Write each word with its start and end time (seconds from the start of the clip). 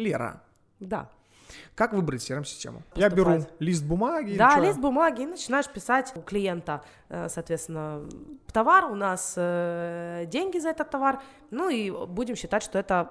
Лера, 0.00 0.42
Да. 0.80 1.08
как 1.74 1.92
выбрать 1.92 2.22
CRM-систему? 2.28 2.82
Я 2.94 3.10
беру 3.10 3.44
лист 3.58 3.84
бумаги. 3.84 4.36
Да, 4.36 4.58
лист 4.58 4.78
бумаги, 4.78 5.22
и 5.22 5.26
начинаешь 5.26 5.68
писать 5.68 6.12
у 6.16 6.22
клиента, 6.22 6.82
э, 7.10 7.28
соответственно, 7.28 8.08
товар, 8.52 8.86
у 8.86 8.94
нас 8.94 9.34
э, 9.36 10.24
деньги 10.26 10.58
за 10.58 10.70
этот 10.70 10.90
товар, 10.90 11.20
ну 11.50 11.68
и 11.68 11.90
будем 11.90 12.34
считать, 12.36 12.62
что 12.62 12.78
это 12.78 13.10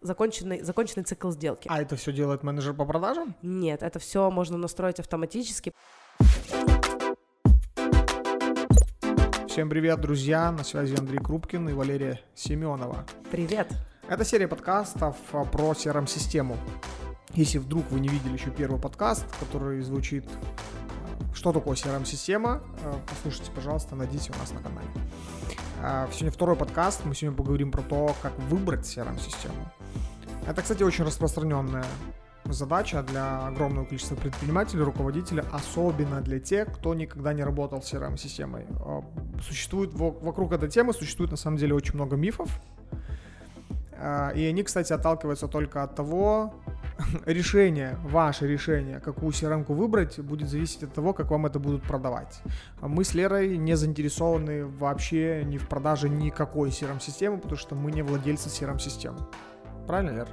законченный, 0.00 0.62
законченный 0.62 1.04
цикл 1.04 1.30
сделки. 1.30 1.68
А 1.70 1.82
это 1.82 1.96
все 1.96 2.12
делает 2.12 2.42
менеджер 2.42 2.72
по 2.74 2.84
продажам? 2.86 3.34
Нет, 3.42 3.82
это 3.82 3.98
все 3.98 4.30
можно 4.30 4.56
настроить 4.56 5.00
автоматически. 5.00 5.72
Всем 9.48 9.70
привет, 9.70 10.00
друзья! 10.00 10.52
На 10.52 10.64
связи 10.64 10.94
Андрей 10.98 11.18
Крупкин 11.18 11.68
и 11.70 11.72
Валерия 11.72 12.20
Семенова. 12.34 13.06
Привет. 13.30 13.68
Это 14.08 14.24
серия 14.24 14.46
подкастов 14.46 15.16
а, 15.32 15.44
про 15.44 15.72
CRM-систему. 15.72 16.56
Если 17.34 17.58
вдруг 17.58 17.90
вы 17.90 17.98
не 17.98 18.06
видели 18.06 18.34
еще 18.34 18.50
первый 18.50 18.80
подкаст, 18.80 19.26
который 19.40 19.80
звучит 19.80 20.24
а, 20.28 21.34
«Что 21.34 21.52
такое 21.52 21.74
CRM-система?», 21.74 22.62
а, 22.84 23.00
послушайте, 23.08 23.50
пожалуйста, 23.52 23.96
найдите 23.96 24.32
у 24.32 24.38
нас 24.38 24.52
на 24.52 24.60
канале. 24.60 24.86
Сегодня 26.12 26.30
второй 26.30 26.54
подкаст, 26.54 27.04
мы 27.04 27.16
сегодня 27.16 27.36
поговорим 27.36 27.72
про 27.72 27.82
то, 27.82 28.14
как 28.22 28.32
выбрать 28.48 28.82
CRM-систему. 28.86 29.72
Это, 30.46 30.62
кстати, 30.62 30.84
очень 30.84 31.04
распространенная 31.04 31.84
задача 32.44 33.02
для 33.02 33.48
огромного 33.48 33.86
количества 33.86 34.14
предпринимателей, 34.14 34.82
руководителей, 34.82 35.42
особенно 35.50 36.20
для 36.20 36.38
тех, 36.38 36.72
кто 36.72 36.94
никогда 36.94 37.32
не 37.32 37.42
работал 37.42 37.82
с 37.82 37.92
CRM-системой. 37.92 38.66
Существует 39.42 39.92
во- 39.94 40.12
вокруг 40.12 40.52
этой 40.52 40.70
темы 40.70 40.92
существует 40.92 41.32
на 41.32 41.36
самом 41.36 41.56
деле 41.56 41.74
очень 41.74 41.94
много 41.94 42.14
мифов, 42.14 42.48
и 44.34 44.44
они, 44.44 44.62
кстати, 44.62 44.92
отталкиваются 44.92 45.48
только 45.48 45.82
от 45.82 45.94
того, 45.94 46.54
решение, 47.26 47.98
ваше 48.04 48.46
решение, 48.46 49.00
какую 49.00 49.32
CRM-ку 49.32 49.74
выбрать, 49.74 50.18
будет 50.20 50.48
зависеть 50.48 50.82
от 50.82 50.94
того, 50.94 51.12
как 51.12 51.30
вам 51.30 51.46
это 51.46 51.58
будут 51.58 51.82
продавать. 51.82 52.40
А 52.80 52.88
Мы 52.88 53.04
с 53.04 53.14
Лерой 53.14 53.56
не 53.56 53.76
заинтересованы 53.76 54.66
вообще 54.66 55.44
ни 55.44 55.58
в 55.58 55.68
продаже 55.68 56.08
никакой 56.08 56.70
CRM-системы, 56.70 57.38
потому 57.38 57.56
что 57.56 57.74
мы 57.74 57.92
не 57.92 58.02
владельцы 58.02 58.48
CRM-системы. 58.48 59.18
Правильно, 59.86 60.10
Лер? 60.10 60.28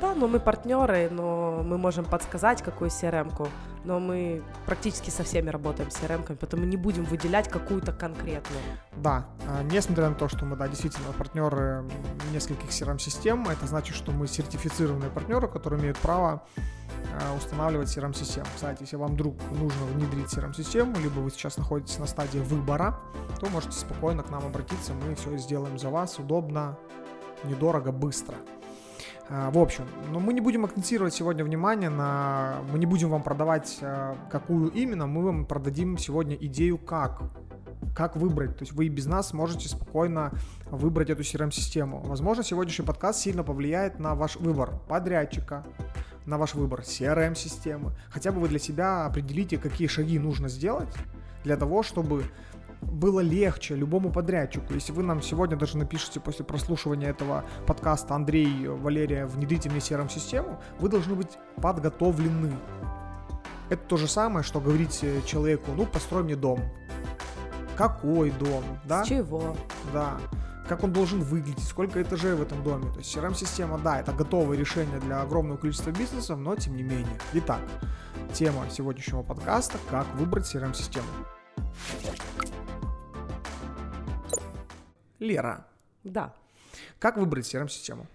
Да, 0.00 0.14
но 0.14 0.28
мы 0.28 0.38
партнеры, 0.38 1.08
но 1.10 1.62
мы 1.64 1.76
можем 1.76 2.04
подсказать, 2.04 2.62
какую 2.62 2.90
CRM-ку, 2.90 3.48
но 3.84 3.98
мы 3.98 4.42
практически 4.64 5.10
со 5.10 5.24
всеми 5.24 5.50
работаем 5.50 5.90
с 5.90 5.96
CRM-ками, 5.96 6.36
поэтому 6.36 6.64
не 6.64 6.76
будем 6.76 7.04
выделять 7.04 7.48
какую-то 7.48 7.92
конкретную. 7.92 8.62
Да, 8.96 9.26
а, 9.48 9.62
несмотря 9.64 10.08
на 10.08 10.14
то, 10.14 10.28
что 10.28 10.44
мы, 10.44 10.56
да, 10.56 10.68
действительно 10.68 11.12
партнеры 11.16 11.84
нескольких 12.32 12.70
CRM-систем, 12.70 13.48
это 13.48 13.66
значит, 13.66 13.96
что 13.96 14.12
мы 14.12 14.28
сертифицированные 14.28 15.10
партнеры, 15.10 15.48
которые 15.48 15.80
имеют 15.80 15.98
право 15.98 16.44
а, 17.20 17.34
устанавливать 17.36 17.88
CRM-систему. 17.88 18.46
Кстати, 18.54 18.82
если 18.82 18.96
вам 18.96 19.14
вдруг 19.14 19.34
нужно 19.50 19.84
внедрить 19.86 20.32
CRM-систему, 20.32 20.94
либо 20.98 21.18
вы 21.20 21.30
сейчас 21.30 21.56
находитесь 21.56 21.98
на 21.98 22.06
стадии 22.06 22.38
выбора, 22.38 23.00
то 23.40 23.48
можете 23.48 23.72
спокойно 23.72 24.22
к 24.22 24.30
нам 24.30 24.46
обратиться, 24.46 24.92
мы 24.92 25.16
все 25.16 25.36
сделаем 25.38 25.76
за 25.76 25.88
вас 25.88 26.18
удобно, 26.18 26.78
недорого, 27.44 27.90
быстро. 27.90 28.36
А, 29.30 29.50
В 29.50 29.58
общем, 29.58 29.84
но 30.10 30.20
мы 30.20 30.32
не 30.32 30.40
будем 30.40 30.64
акцентировать 30.64 31.12
сегодня 31.12 31.44
внимание 31.44 31.90
на... 31.90 32.60
Мы 32.72 32.78
не 32.78 32.86
будем 32.86 33.10
вам 33.10 33.22
продавать, 33.22 33.78
а, 33.82 34.16
какую 34.30 34.70
именно, 34.70 35.06
мы 35.06 35.22
вам 35.22 35.44
продадим 35.44 35.98
сегодня 35.98 36.36
идею, 36.36 36.78
как 36.78 37.22
как 37.94 38.16
выбрать. 38.16 38.56
То 38.56 38.62
есть 38.62 38.72
вы 38.72 38.86
и 38.86 38.88
без 38.88 39.06
нас 39.06 39.32
можете 39.32 39.68
спокойно 39.68 40.32
выбрать 40.70 41.10
эту 41.10 41.22
CRM-систему. 41.22 42.00
Возможно, 42.04 42.44
сегодняшний 42.44 42.84
подкаст 42.84 43.20
сильно 43.20 43.42
повлияет 43.42 43.98
на 43.98 44.14
ваш 44.14 44.36
выбор 44.36 44.78
подрядчика, 44.88 45.64
на 46.24 46.38
ваш 46.38 46.54
выбор 46.54 46.80
CRM-системы. 46.80 47.92
Хотя 48.10 48.30
бы 48.30 48.40
вы 48.40 48.48
для 48.48 48.60
себя 48.60 49.06
определите, 49.06 49.58
какие 49.58 49.88
шаги 49.88 50.18
нужно 50.18 50.48
сделать 50.48 50.88
для 51.42 51.56
того, 51.56 51.82
чтобы 51.82 52.24
было 52.80 53.20
легче 53.20 53.74
любому 53.74 54.10
подрядчику. 54.10 54.74
Если 54.74 54.92
вы 54.92 55.02
нам 55.02 55.22
сегодня 55.22 55.56
даже 55.56 55.76
напишите 55.76 56.20
после 56.20 56.44
прослушивания 56.44 57.08
этого 57.08 57.44
подкаста 57.66 58.14
Андрей, 58.14 58.68
Валерия, 58.68 59.26
внедрите 59.26 59.68
мне 59.68 59.78
CRM-систему, 59.78 60.60
вы 60.78 60.88
должны 60.88 61.14
быть 61.14 61.38
подготовлены. 61.56 62.52
Это 63.68 63.82
то 63.82 63.96
же 63.96 64.08
самое, 64.08 64.42
что 64.42 64.60
говорить 64.60 65.00
э, 65.02 65.20
человеку, 65.26 65.72
ну, 65.76 65.84
построй 65.84 66.22
мне 66.22 66.36
дом. 66.36 66.60
Какой 67.76 68.30
дом, 68.30 68.64
да? 68.84 69.04
С 69.04 69.08
чего? 69.08 69.56
Да. 69.92 70.18
Как 70.68 70.84
он 70.84 70.92
должен 70.92 71.20
выглядеть, 71.20 71.64
сколько 71.64 72.00
этажей 72.00 72.34
в 72.34 72.42
этом 72.42 72.62
доме. 72.62 72.90
То 72.92 72.98
есть 72.98 73.14
CRM-система, 73.14 73.78
да, 73.78 74.00
это 74.00 74.12
готовое 74.12 74.56
решение 74.56 74.98
для 75.00 75.20
огромного 75.20 75.58
количества 75.58 75.90
бизнесов, 75.90 76.38
но 76.38 76.56
тем 76.56 76.76
не 76.76 76.82
менее. 76.82 77.18
Итак, 77.34 77.60
тема 78.32 78.64
сегодняшнего 78.70 79.22
подкаста– 79.22 79.78
как 79.90 80.06
выбрать 80.14 80.52
CRM-систему. 80.52 81.06
Лера, 85.18 85.66
Да. 86.04 86.32
как 86.98 87.16
выбрать 87.16 87.46
CRM-систему? 87.52 88.06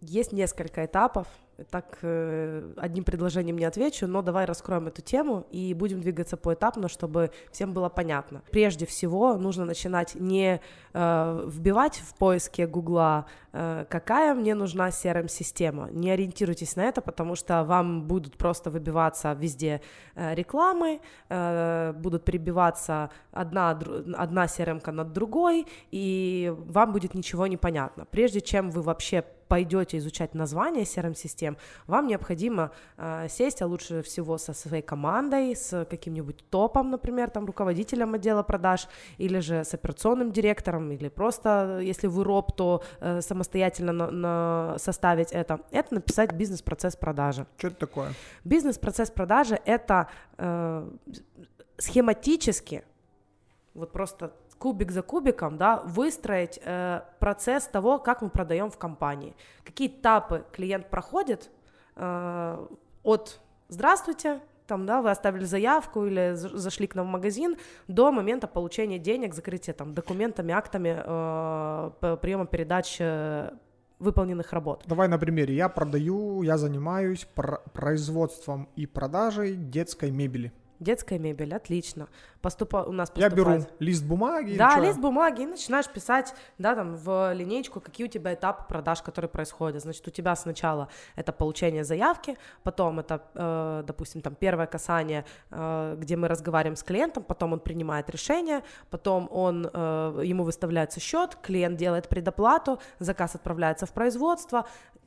Есть 0.00 0.32
несколько 0.32 0.84
этапов. 0.84 1.26
Так, 1.70 1.98
э, 2.02 2.74
одним 2.76 3.04
предложением 3.04 3.56
не 3.56 3.64
отвечу, 3.64 4.06
но 4.06 4.20
давай 4.20 4.44
раскроем 4.44 4.88
эту 4.88 5.00
тему 5.00 5.46
и 5.50 5.72
будем 5.72 6.02
двигаться 6.02 6.36
поэтапно, 6.36 6.88
чтобы 6.88 7.30
всем 7.50 7.72
было 7.72 7.88
понятно. 7.88 8.42
Прежде 8.50 8.84
всего, 8.84 9.38
нужно 9.38 9.64
начинать 9.64 10.14
не 10.16 10.60
э, 10.92 11.44
вбивать 11.48 11.96
в 11.96 12.14
поиске 12.16 12.66
Гугла, 12.66 13.24
какая 13.88 14.34
мне 14.34 14.54
нужна 14.54 14.88
CRM-система. 14.88 15.88
Не 15.90 16.10
ориентируйтесь 16.10 16.76
на 16.76 16.82
это, 16.82 17.00
потому 17.00 17.36
что 17.36 17.64
вам 17.64 18.02
будут 18.02 18.36
просто 18.36 18.70
выбиваться 18.70 19.32
везде 19.32 19.80
э, 20.14 20.34
рекламы, 20.34 21.00
э, 21.28 21.92
будут 21.96 22.24
перебиваться 22.24 23.10
одна, 23.32 23.70
одна 23.70 24.46
CRM-ка 24.46 24.92
над 24.92 25.12
другой, 25.12 25.66
и 25.90 26.52
вам 26.56 26.92
будет 26.92 27.14
ничего 27.14 27.46
не 27.46 27.56
понятно. 27.56 28.04
Прежде 28.04 28.40
чем 28.40 28.70
вы 28.70 28.82
вообще 28.82 29.24
пойдете 29.48 29.98
изучать 29.98 30.34
название 30.34 30.84
CRM-систем, 30.84 31.56
вам 31.86 32.06
необходимо 32.06 32.70
э, 32.96 33.28
сесть, 33.28 33.62
а 33.62 33.66
лучше 33.66 34.02
всего 34.02 34.38
со 34.38 34.52
своей 34.52 34.82
командой, 34.82 35.54
с 35.54 35.84
каким-нибудь 35.84 36.48
топом, 36.50 36.90
например, 36.90 37.30
там, 37.30 37.46
руководителем 37.46 38.14
отдела 38.14 38.42
продаж, 38.42 38.88
или 39.18 39.38
же 39.40 39.64
с 39.64 39.74
операционным 39.74 40.32
директором, 40.32 40.90
или 40.92 41.08
просто, 41.08 41.78
э, 41.80 41.84
если 41.84 42.08
вы 42.08 42.24
роб, 42.24 42.56
то 42.56 42.82
э, 43.00 43.20
самостоятельно 43.46 43.92
на- 43.92 44.10
на- 44.10 44.78
составить 44.78 45.32
это. 45.32 45.60
Это 45.70 45.94
написать 45.94 46.32
бизнес-процесс 46.32 46.96
продажи. 46.96 47.46
Что 47.56 47.68
это 47.68 47.76
такое? 47.76 48.12
Бизнес-процесс 48.44 49.10
продажи— 49.10 49.58
это 49.64 50.08
э, 50.38 50.90
схематически, 51.78 52.82
вот 53.74 53.92
просто 53.92 54.32
кубик 54.58 54.90
за 54.90 55.02
кубиком, 55.02 55.56
да, 55.58 55.82
выстроить 55.84 56.58
э, 56.64 57.02
процесс 57.20 57.64
того, 57.66 57.98
как 57.98 58.22
мы 58.22 58.30
продаем 58.30 58.70
в 58.70 58.78
компании. 58.78 59.34
Какие 59.64 59.88
этапы 59.88 60.44
клиент 60.52 60.88
проходит 60.90 61.50
э, 61.96 62.66
от 63.02 63.40
«здравствуйте», 63.68 64.40
там, 64.66 64.86
да, 64.86 65.00
вы 65.02 65.10
оставили 65.10 65.44
заявку 65.44 66.06
или 66.06 66.34
за- 66.34 66.56
зашли 66.58 66.86
к 66.86 66.94
нам 66.94 67.06
в 67.06 67.10
магазин 67.10 67.56
до 67.88 68.10
момента 68.12 68.46
получения 68.46 68.98
денег, 68.98 69.34
закрытия 69.34 69.74
там 69.74 69.94
документами, 69.94 70.52
актами 70.52 70.96
э, 70.98 72.16
приема 72.22 72.46
передач 72.46 73.00
выполненных 73.98 74.52
работ. 74.52 74.84
Давай 74.86 75.08
на 75.08 75.18
примере. 75.18 75.54
Я 75.54 75.68
продаю, 75.68 76.42
я 76.42 76.58
занимаюсь 76.58 77.26
пр- 77.34 77.60
производством 77.72 78.68
и 78.76 78.86
продажей 78.86 79.54
детской 79.56 80.10
мебели. 80.10 80.52
Детская 80.80 81.18
мебель, 81.18 81.54
отлично. 81.54 82.08
Поступа... 82.40 82.84
У 82.86 82.92
нас 82.92 83.10
Я 83.14 83.30
поступает... 83.30 83.60
беру 83.60 83.66
лист 83.78 84.04
бумаги. 84.04 84.56
Да, 84.56 84.78
лист 84.78 84.98
бумаги, 84.98 85.42
и 85.42 85.46
начинаешь 85.46 85.88
писать, 85.88 86.34
да, 86.58 86.74
там, 86.74 86.94
в 86.96 87.32
линейку, 87.32 87.80
какие 87.80 88.06
у 88.06 88.10
тебя 88.10 88.34
этапы 88.34 88.64
продаж, 88.68 89.02
которые 89.02 89.28
происходят. 89.28 89.82
Значит, 89.82 90.06
у 90.06 90.10
тебя 90.10 90.36
сначала 90.36 90.88
это 91.14 91.32
получение 91.32 91.84
заявки, 91.84 92.36
потом 92.62 93.00
это, 93.00 93.22
э, 93.34 93.84
допустим, 93.86 94.20
там, 94.20 94.34
первое 94.34 94.66
касание, 94.66 95.24
э, 95.50 95.96
где 95.98 96.16
мы 96.16 96.28
разговариваем 96.28 96.76
с 96.76 96.82
клиентом, 96.82 97.22
потом 97.22 97.54
он 97.54 97.60
принимает 97.60 98.10
решение, 98.10 98.62
потом 98.90 99.28
он, 99.30 99.68
э, 99.72 100.20
ему 100.24 100.44
выставляется 100.44 101.00
счет, 101.00 101.36
клиент 101.42 101.78
делает 101.78 102.08
предоплату, 102.08 102.80
заказ 102.98 103.34
отправляется 103.34 103.86
в 103.86 103.92
производство, 103.92 104.66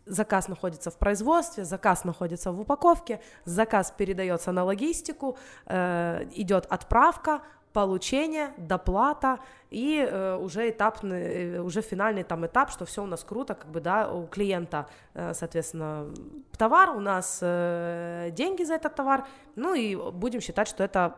заказ 0.10 0.48
находится 0.48 0.92
в 0.92 0.98
производстве, 0.98 1.64
заказ 1.64 2.04
находится 2.04 2.52
в 2.52 2.60
упаковке, 2.60 3.22
заказ 3.46 3.94
передается 3.96 4.52
на 4.52 4.64
логистику, 4.64 5.38
э, 5.66 6.26
идет 6.36 6.66
отправка, 6.70 7.42
получение, 7.74 8.52
доплата 8.58 9.40
и 9.70 10.00
э, 10.00 10.36
уже 10.36 10.70
этапный, 10.70 11.56
э, 11.56 11.60
уже 11.62 11.82
финальный 11.82 12.24
там 12.24 12.46
этап, 12.46 12.72
что 12.72 12.86
все 12.86 13.04
у 13.04 13.06
нас 13.06 13.24
круто, 13.24 13.54
как 13.54 13.70
бы, 13.72 13.80
да, 13.80 14.12
у 14.12 14.26
клиента, 14.26 14.88
э, 15.14 15.34
соответственно, 15.34 16.08
товар, 16.58 16.90
у 16.90 17.00
нас 17.00 17.40
э, 17.42 18.32
деньги 18.32 18.64
за 18.64 18.74
этот 18.74 18.96
товар, 18.96 19.28
ну 19.56 19.76
и 19.76 19.96
будем 19.96 20.42
считать, 20.42 20.68
что 20.68 20.84
это 20.84 21.16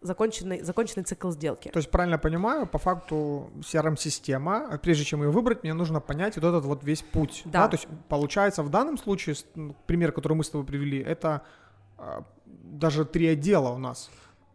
законченный, 0.00 0.62
законченный 0.62 1.04
цикл 1.04 1.30
сделки. 1.30 1.70
То 1.70 1.78
есть, 1.78 1.90
правильно 1.90 2.18
понимаю, 2.18 2.66
по 2.66 2.78
факту 2.78 3.50
CRM-система, 3.60 4.78
прежде 4.82 5.04
чем 5.04 5.22
ее 5.22 5.30
выбрать, 5.30 5.62
мне 5.62 5.74
нужно 5.74 6.00
понять 6.00 6.36
вот 6.36 6.44
этот 6.44 6.64
вот 6.64 6.84
весь 6.84 7.02
путь. 7.02 7.42
Да. 7.44 7.62
да? 7.62 7.68
То 7.68 7.76
есть, 7.76 7.88
получается, 8.08 8.62
в 8.62 8.70
данном 8.70 8.98
случае, 8.98 9.36
ну, 9.54 9.76
пример, 9.86 10.12
который 10.12 10.34
мы 10.34 10.44
с 10.44 10.50
тобой 10.50 10.66
привели, 10.66 10.98
это 10.98 11.42
а, 11.98 12.24
даже 12.46 13.04
три 13.04 13.28
отдела 13.28 13.68
у 13.68 13.78
нас 13.78 14.10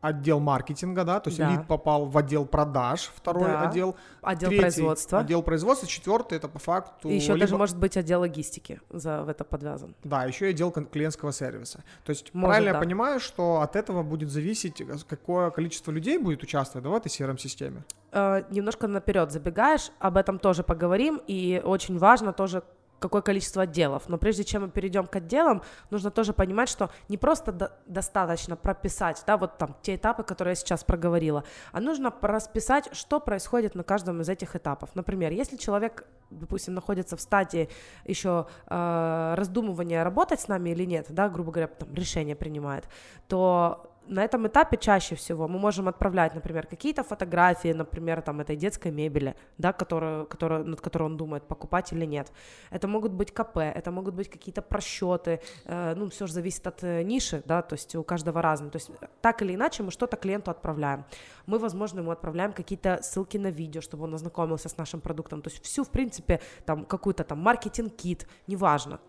отдел 0.07 0.39
маркетинга, 0.39 1.03
да, 1.03 1.19
то 1.19 1.29
есть 1.29 1.39
да. 1.39 1.51
лид 1.51 1.67
попал 1.67 2.05
в 2.05 2.17
отдел 2.17 2.45
продаж, 2.45 3.11
второй 3.15 3.45
да. 3.45 3.69
отдел, 3.69 3.95
отдел 4.21 4.49
третий, 4.49 4.61
производства, 4.61 5.19
отдел 5.19 5.43
производства, 5.43 5.87
четвертый 5.87 6.37
это 6.37 6.47
по 6.47 6.59
факту. 6.59 7.09
И 7.09 7.15
еще 7.15 7.33
либо... 7.33 7.39
даже 7.39 7.57
может 7.57 7.77
быть 7.77 7.97
отдел 7.97 8.19
логистики 8.21 8.81
за 8.89 9.23
в 9.23 9.29
это 9.29 9.43
подвязан. 9.43 9.95
Да, 10.03 10.25
еще 10.25 10.47
и 10.47 10.49
отдел 10.49 10.71
клиентского 10.71 11.31
сервиса. 11.31 11.83
То 12.03 12.11
есть 12.11 12.33
может, 12.33 12.49
правильно 12.49 12.71
да. 12.71 12.77
я 12.77 12.83
понимаю, 12.83 13.19
что 13.19 13.61
от 13.61 13.75
этого 13.75 14.03
будет 14.03 14.29
зависеть, 14.29 14.81
какое 15.07 15.49
количество 15.49 15.91
людей 15.91 16.17
будет 16.17 16.43
участвовать 16.43 16.83
да, 16.83 16.89
в 16.89 16.95
этой 16.95 17.09
CRM-системе? 17.09 17.83
Э, 18.11 18.43
немножко 18.49 18.87
наперед 18.87 19.31
забегаешь, 19.31 19.91
об 19.99 20.17
этом 20.17 20.39
тоже 20.39 20.63
поговорим, 20.63 21.21
и 21.27 21.61
очень 21.63 21.97
важно 21.97 22.31
тоже 22.31 22.63
какое 22.99 23.21
количество 23.21 23.63
отделов. 23.63 24.03
Но 24.07 24.17
прежде 24.17 24.43
чем 24.43 24.63
мы 24.63 24.69
перейдем 24.69 25.05
к 25.05 25.15
отделам, 25.15 25.61
нужно 25.89 26.11
тоже 26.11 26.33
понимать, 26.33 26.69
что 26.69 26.89
не 27.09 27.17
просто 27.17 27.51
до- 27.51 27.71
достаточно 27.85 28.55
прописать, 28.55 29.23
да, 29.27 29.37
вот 29.37 29.57
там 29.57 29.75
те 29.81 29.95
этапы, 29.95 30.23
которые 30.23 30.53
я 30.53 30.55
сейчас 30.55 30.83
проговорила, 30.83 31.43
а 31.71 31.81
нужно 31.81 32.13
расписать, 32.21 32.89
что 32.93 33.19
происходит 33.19 33.75
на 33.75 33.83
каждом 33.83 34.21
из 34.21 34.29
этих 34.29 34.55
этапов. 34.55 34.89
Например, 34.95 35.31
если 35.31 35.57
человек, 35.57 36.05
допустим, 36.29 36.73
находится 36.73 37.17
в 37.17 37.21
стадии 37.21 37.69
еще 38.05 38.47
э, 38.67 39.33
раздумывания, 39.35 40.03
работать 40.03 40.39
с 40.39 40.47
нами 40.47 40.71
или 40.71 40.85
нет, 40.85 41.07
да, 41.09 41.29
грубо 41.29 41.51
говоря, 41.51 41.67
там 41.67 41.93
решение 41.93 42.35
принимает, 42.35 42.87
то 43.27 43.91
на 44.07 44.23
этом 44.23 44.47
этапе 44.47 44.77
чаще 44.77 45.15
всего 45.15 45.47
мы 45.47 45.59
можем 45.59 45.87
отправлять, 45.87 46.35
например, 46.35 46.67
какие-то 46.67 47.03
фотографии, 47.03 47.73
например, 47.73 48.21
там 48.21 48.41
этой 48.41 48.55
детской 48.55 48.91
мебели, 48.91 49.35
да, 49.57 49.73
которую, 49.73 50.25
которую, 50.25 50.65
над 50.65 50.81
которой 50.81 51.03
он 51.03 51.17
думает, 51.17 51.47
покупать 51.47 51.93
или 51.93 52.05
нет. 52.05 52.31
Это 52.69 52.87
могут 52.87 53.11
быть 53.11 53.31
КП, 53.31 53.57
это 53.57 53.91
могут 53.91 54.13
быть 54.13 54.29
какие-то 54.29 54.61
просчеты, 54.61 55.41
э, 55.65 55.93
ну, 55.95 56.09
все 56.09 56.27
же 56.27 56.33
зависит 56.33 56.67
от 56.67 56.83
э, 56.83 57.03
ниши, 57.03 57.43
да, 57.45 57.61
то 57.61 57.75
есть 57.75 57.95
у 57.95 58.03
каждого 58.03 58.41
разное. 58.41 58.69
То 58.69 58.77
есть 58.77 58.91
так 59.21 59.41
или 59.41 59.55
иначе 59.55 59.83
мы 59.83 59.91
что-то 59.91 60.17
клиенту 60.17 60.51
отправляем. 60.51 61.05
Мы, 61.45 61.59
возможно, 61.59 61.99
ему 61.99 62.11
отправляем 62.11 62.53
какие-то 62.53 62.99
ссылки 63.01 63.37
на 63.37 63.51
видео, 63.51 63.81
чтобы 63.81 64.03
он 64.03 64.13
ознакомился 64.13 64.69
с 64.69 64.77
нашим 64.77 65.01
продуктом. 65.01 65.41
То 65.41 65.49
есть 65.49 65.63
всю, 65.63 65.83
в 65.83 65.89
принципе, 65.89 66.39
там 66.65 66.85
какую-то 66.85 67.23
там 67.23 67.39
маркетинг-кит, 67.39 68.27
неважно. 68.47 68.99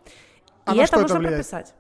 А 0.65 0.75
И 0.75 0.79
это 0.79 1.01
нужно 1.01 1.19
влияет? 1.19 1.37
прописать. 1.37 1.75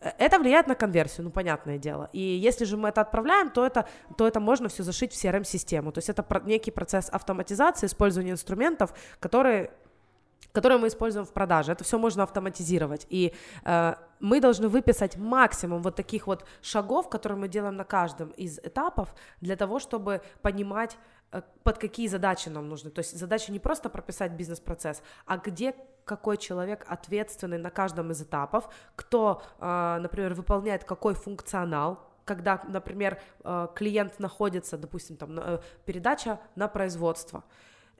Это 0.00 0.38
влияет 0.38 0.68
на 0.68 0.74
конверсию, 0.74 1.24
ну, 1.24 1.30
понятное 1.30 1.78
дело. 1.78 2.08
И 2.12 2.20
если 2.20 2.64
же 2.64 2.76
мы 2.76 2.90
это 2.90 3.00
отправляем, 3.00 3.50
то 3.50 3.66
это, 3.66 3.88
то 4.16 4.28
это 4.28 4.38
можно 4.38 4.68
все 4.68 4.82
зашить 4.82 5.12
в 5.12 5.16
CRM-систему. 5.16 5.90
То 5.92 5.98
есть 5.98 6.08
это 6.08 6.24
некий 6.44 6.70
процесс 6.70 7.08
автоматизации, 7.10 7.86
использования 7.86 8.32
инструментов, 8.32 8.94
которые 9.20 9.70
которые 10.52 10.78
мы 10.78 10.88
используем 10.88 11.26
в 11.26 11.32
продаже. 11.32 11.72
Это 11.72 11.84
все 11.84 11.98
можно 11.98 12.22
автоматизировать. 12.22 13.06
И 13.10 13.32
э, 13.64 13.94
мы 14.18 14.40
должны 14.40 14.68
выписать 14.68 15.16
максимум 15.16 15.82
вот 15.82 15.94
таких 15.94 16.26
вот 16.26 16.44
шагов, 16.62 17.08
которые 17.08 17.38
мы 17.38 17.48
делаем 17.48 17.76
на 17.76 17.84
каждом 17.84 18.30
из 18.30 18.58
этапов, 18.58 19.14
для 19.40 19.56
того, 19.56 19.78
чтобы 19.78 20.20
понимать, 20.42 20.96
под 21.62 21.78
какие 21.78 22.08
задачи 22.08 22.48
нам 22.48 22.68
нужны. 22.68 22.90
То 22.90 23.00
есть 23.00 23.18
задача 23.18 23.52
не 23.52 23.58
просто 23.58 23.90
прописать 23.90 24.32
бизнес-процесс, 24.32 25.02
а 25.26 25.36
где 25.36 25.74
какой 26.04 26.38
человек 26.38 26.86
ответственный 26.88 27.58
на 27.58 27.70
каждом 27.70 28.10
из 28.10 28.22
этапов, 28.22 28.68
кто, 28.96 29.42
э, 29.60 29.98
например, 30.00 30.34
выполняет 30.34 30.84
какой 30.84 31.14
функционал, 31.14 31.98
когда, 32.24 32.62
например, 32.68 33.20
э, 33.44 33.68
клиент 33.74 34.18
находится, 34.18 34.78
допустим, 34.78 35.16
там 35.16 35.38
э, 35.38 35.60
передача 35.84 36.40
на 36.56 36.68
производство, 36.68 37.44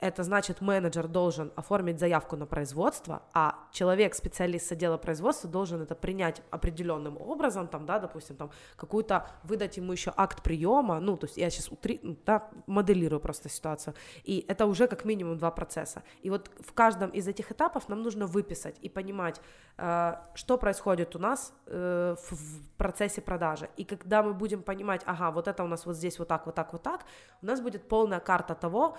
это 0.00 0.22
значит, 0.22 0.60
менеджер 0.60 1.08
должен 1.08 1.52
оформить 1.56 1.98
заявку 1.98 2.36
на 2.36 2.46
производство, 2.46 3.22
а 3.32 3.66
человек, 3.72 4.14
специалист 4.14 4.66
с 4.68 4.72
отдела 4.72 4.96
производства, 4.96 5.50
должен 5.50 5.82
это 5.82 5.94
принять 5.94 6.42
определенным 6.50 7.16
образом, 7.20 7.68
там, 7.68 7.86
да, 7.86 7.98
допустим, 7.98 8.36
там, 8.36 8.50
какую-то, 8.76 9.28
выдать 9.42 9.76
ему 9.76 9.92
еще 9.92 10.12
акт 10.16 10.42
приема, 10.42 11.00
ну, 11.00 11.16
то 11.16 11.26
есть 11.26 11.36
я 11.36 11.50
сейчас 11.50 11.70
утри, 11.70 12.00
да, 12.24 12.48
моделирую 12.66 13.20
просто 13.20 13.48
ситуацию, 13.48 13.94
и 14.24 14.44
это 14.48 14.66
уже 14.66 14.86
как 14.86 15.04
минимум 15.04 15.38
два 15.38 15.50
процесса. 15.50 16.02
И 16.22 16.30
вот 16.30 16.50
в 16.60 16.72
каждом 16.72 17.10
из 17.10 17.26
этих 17.26 17.50
этапов 17.50 17.88
нам 17.88 18.02
нужно 18.02 18.26
выписать 18.26 18.76
и 18.80 18.88
понимать, 18.88 19.40
э, 19.76 20.14
что 20.34 20.58
происходит 20.58 21.16
у 21.16 21.18
нас 21.18 21.52
э, 21.66 22.14
в, 22.18 22.32
в 22.32 22.76
процессе 22.76 23.20
продажи. 23.20 23.68
И 23.76 23.84
когда 23.84 24.22
мы 24.22 24.34
будем 24.34 24.62
понимать, 24.62 25.02
ага, 25.06 25.30
вот 25.30 25.48
это 25.48 25.64
у 25.64 25.66
нас 25.66 25.86
вот 25.86 25.96
здесь 25.96 26.18
вот 26.18 26.28
так, 26.28 26.46
вот 26.46 26.54
так, 26.54 26.72
вот 26.72 26.82
так, 26.82 27.04
у 27.42 27.46
нас 27.46 27.60
будет 27.60 27.88
полная 27.88 28.20
карта 28.20 28.54
того, 28.54 28.96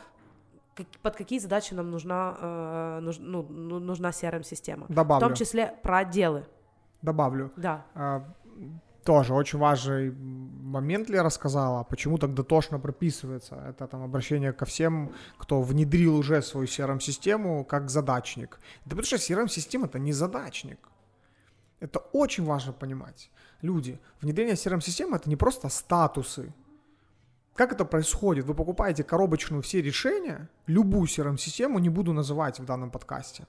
под 1.01 1.15
какие 1.15 1.39
задачи 1.39 1.73
нам 1.73 1.91
нужна, 1.91 2.37
э, 2.41 2.99
нуж, 3.01 3.17
ну, 3.19 3.43
ну 3.43 3.79
нужна 3.79 4.09
CRM-система. 4.09 4.85
Добавлю. 4.89 5.25
В 5.25 5.29
том 5.29 5.35
числе 5.35 5.73
про 5.83 5.99
отделы. 5.99 6.45
Добавлю. 7.01 7.51
Да. 7.57 7.85
А, 7.95 8.23
тоже 9.03 9.33
очень 9.33 9.59
важный 9.59 10.11
момент 10.11 11.09
ли 11.09 11.19
рассказала, 11.19 11.83
почему 11.83 12.17
так 12.17 12.33
дотошно 12.33 12.79
прописывается. 12.79 13.55
Это 13.55 13.87
там 13.87 14.03
обращение 14.03 14.53
ко 14.53 14.65
всем, 14.65 15.11
кто 15.37 15.61
внедрил 15.61 16.15
уже 16.15 16.41
свою 16.41 16.67
CRM-систему 16.67 17.65
как 17.65 17.89
задачник. 17.89 18.59
Да 18.85 18.89
потому 18.89 19.05
что 19.05 19.15
CRM-система 19.15 19.85
это 19.85 19.99
не 19.99 20.13
задачник. 20.13 20.89
Это 21.81 21.99
очень 22.13 22.45
важно 22.45 22.73
понимать. 22.73 23.31
Люди, 23.61 23.99
внедрение 24.21 24.55
CRM-системы 24.55 25.15
это 25.15 25.29
не 25.29 25.35
просто 25.35 25.69
статусы, 25.69 26.53
как 27.59 27.73
это 27.73 27.83
происходит? 27.83 28.45
Вы 28.45 28.53
покупаете 28.53 29.03
коробочную 29.03 29.61
все 29.61 29.81
решения, 29.81 30.47
любую 30.67 31.07
CRM-систему, 31.07 31.79
не 31.79 31.89
буду 31.89 32.13
называть 32.13 32.57
в 32.57 32.63
данном 32.63 32.89
подкасте. 32.89 33.47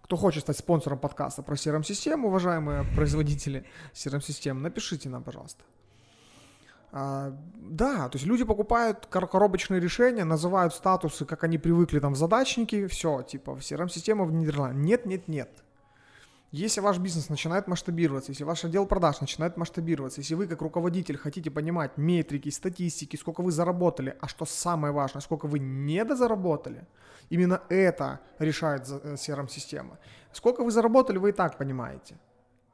Кто 0.00 0.16
хочет 0.16 0.44
стать 0.44 0.56
спонсором 0.56 0.98
подкаста 0.98 1.42
про 1.42 1.54
CRM-систему, 1.54 2.28
уважаемые 2.28 2.84
производители 2.96 3.66
CRM-систем, 3.92 4.62
напишите 4.62 5.10
нам, 5.10 5.22
пожалуйста. 5.22 5.64
А, 6.92 7.36
да, 7.56 8.08
то 8.08 8.16
есть 8.16 8.26
люди 8.26 8.44
покупают 8.44 9.04
коробочные 9.04 9.78
решения, 9.78 10.24
называют 10.24 10.72
статусы, 10.72 11.26
как 11.26 11.44
они 11.44 11.58
привыкли 11.58 12.00
там 12.00 12.14
в 12.14 12.16
задачнике, 12.16 12.88
все, 12.88 13.20
типа 13.20 13.58
CRM-система 13.60 14.24
внедрена. 14.24 14.72
Нет, 14.72 15.04
нет, 15.04 15.28
нет. 15.28 15.50
Если 16.56 16.80
ваш 16.80 16.98
бизнес 16.98 17.28
начинает 17.28 17.68
масштабироваться, 17.68 18.32
если 18.32 18.44
ваш 18.44 18.64
отдел 18.64 18.86
продаж 18.86 19.20
начинает 19.20 19.58
масштабироваться, 19.58 20.22
если 20.22 20.34
вы 20.34 20.46
как 20.46 20.62
руководитель 20.62 21.18
хотите 21.18 21.50
понимать 21.50 21.98
метрики, 21.98 22.48
статистики, 22.48 23.16
сколько 23.16 23.42
вы 23.42 23.52
заработали, 23.52 24.16
а 24.22 24.26
что 24.26 24.46
самое 24.46 24.90
важное, 24.90 25.20
сколько 25.20 25.48
вы 25.48 25.58
недозаработали, 25.58 26.86
именно 27.28 27.60
это 27.68 28.20
решает 28.38 28.88
CRM-система. 28.88 29.94
Э, 29.94 30.06
сколько 30.32 30.64
вы 30.64 30.70
заработали, 30.70 31.18
вы 31.18 31.28
и 31.28 31.32
так 31.32 31.58
понимаете. 31.58 32.16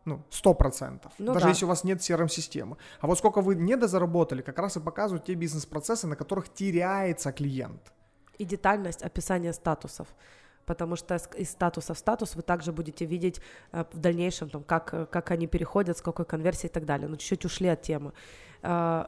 Ну, 0.05 0.23
сто 0.31 0.55
процентов. 0.55 1.13
Ну, 1.19 1.33
Даже 1.33 1.47
да. 1.47 1.49
если 1.49 1.65
у 1.65 1.69
вас 1.69 1.83
нет 1.83 1.99
CRM-системы. 1.99 2.77
А 3.01 3.07
вот 3.09 3.19
сколько 3.19 3.41
вы 3.41 3.57
недозаработали, 3.57 4.43
как 4.43 4.61
раз 4.61 4.77
и 4.77 4.81
показывают 4.81 5.25
те 5.25 5.35
бизнес-процессы, 5.35 6.07
на 6.07 6.15
которых 6.15 6.49
теряется 6.55 7.33
клиент. 7.33 7.93
И 8.39 8.45
детальность 8.45 9.03
описания 9.03 9.53
статусов 9.53 10.07
потому 10.67 10.97
что 10.97 11.17
из 11.37 11.51
статуса 11.51 11.95
в 11.95 11.99
статус 11.99 12.35
вы 12.37 12.43
также 12.43 12.73
будете 12.73 13.05
видеть 13.05 13.41
э, 13.73 13.85
в 13.93 13.99
дальнейшем, 13.99 14.51
там, 14.51 14.63
как, 14.63 15.11
как 15.11 15.31
они 15.31 15.47
переходят, 15.47 15.99
с 15.99 16.03
какой 16.03 16.25
конверсией 16.25 16.71
и 16.71 16.73
так 16.73 16.85
далее. 16.85 17.09
Но 17.09 17.17
чуть-чуть 17.17 17.45
ушли 17.45 17.69
от 17.69 17.83
темы. 17.83 18.13
Э, 18.63 19.07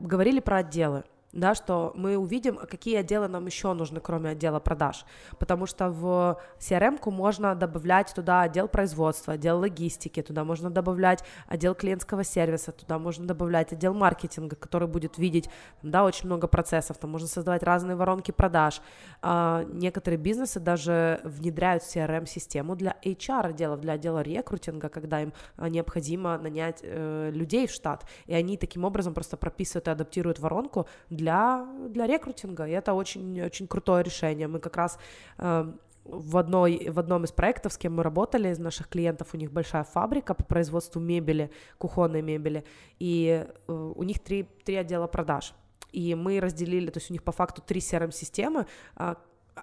говорили 0.00 0.40
про 0.40 0.58
отделы 0.58 1.04
да, 1.32 1.54
что 1.54 1.92
мы 1.94 2.16
увидим, 2.16 2.56
какие 2.56 2.96
отделы 2.96 3.28
нам 3.28 3.46
еще 3.46 3.72
нужны, 3.72 4.00
кроме 4.00 4.30
отдела 4.30 4.58
продаж, 4.58 5.04
потому 5.38 5.66
что 5.66 5.90
в 5.90 6.40
CRM-ку 6.58 7.10
можно 7.10 7.54
добавлять 7.54 8.12
туда 8.14 8.42
отдел 8.42 8.66
производства, 8.68 9.34
отдел 9.34 9.60
логистики, 9.60 10.22
туда 10.22 10.44
можно 10.44 10.70
добавлять 10.70 11.22
отдел 11.46 11.74
клиентского 11.74 12.24
сервиса, 12.24 12.72
туда 12.72 12.98
можно 12.98 13.26
добавлять 13.26 13.72
отдел 13.72 13.94
маркетинга, 13.94 14.56
который 14.56 14.88
будет 14.88 15.18
видеть, 15.18 15.48
да, 15.82 16.04
очень 16.04 16.26
много 16.26 16.48
процессов, 16.48 16.98
там 16.98 17.10
можно 17.10 17.28
создавать 17.28 17.62
разные 17.62 17.96
воронки 17.96 18.32
продаж. 18.32 18.80
А, 19.22 19.64
некоторые 19.64 20.18
бизнесы 20.18 20.58
даже 20.58 21.20
внедряют 21.24 21.84
CRM-систему 21.84 22.74
для 22.74 22.96
HR 23.04 23.50
отделов, 23.50 23.80
для 23.80 23.92
отдела 23.94 24.22
рекрутинга, 24.22 24.88
когда 24.88 25.22
им 25.22 25.32
а, 25.56 25.68
необходимо 25.68 26.38
нанять 26.38 26.80
э, 26.82 27.30
людей 27.32 27.66
в 27.66 27.70
штат, 27.70 28.04
и 28.26 28.34
они 28.34 28.56
таким 28.56 28.84
образом 28.84 29.14
просто 29.14 29.36
прописывают 29.36 29.88
и 29.88 29.90
адаптируют 29.90 30.40
воронку 30.40 30.86
для, 31.20 31.66
для 31.88 32.06
рекрутинга, 32.06 32.66
и 32.66 32.72
это 32.72 32.94
очень, 32.94 33.42
очень 33.42 33.66
крутое 33.66 34.02
решение. 34.02 34.48
Мы 34.48 34.58
как 34.58 34.76
раз 34.76 34.98
э, 35.38 35.72
в, 36.04 36.36
одной, 36.36 36.88
в 36.90 36.98
одном 36.98 37.24
из 37.24 37.32
проектов, 37.32 37.72
с 37.72 37.78
кем 37.78 37.96
мы 37.96 38.02
работали, 38.02 38.48
из 38.48 38.58
наших 38.58 38.88
клиентов, 38.88 39.28
у 39.34 39.36
них 39.36 39.52
большая 39.52 39.84
фабрика 39.84 40.34
по 40.34 40.44
производству 40.44 41.00
мебели, 41.00 41.50
кухонной 41.78 42.22
мебели, 42.22 42.64
и 42.98 43.46
э, 43.68 43.72
у 43.72 44.02
них 44.02 44.18
три, 44.20 44.48
три 44.64 44.76
отдела 44.76 45.06
продаж. 45.06 45.54
И 45.92 46.14
мы 46.14 46.40
разделили, 46.40 46.90
то 46.90 46.98
есть 46.98 47.10
у 47.10 47.12
них 47.12 47.22
по 47.22 47.32
факту 47.32 47.62
три 47.62 47.80
CRM-системы 47.80 48.66
э, 48.96 49.14